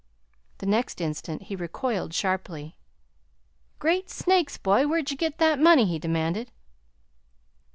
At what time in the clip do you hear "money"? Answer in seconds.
5.59-5.85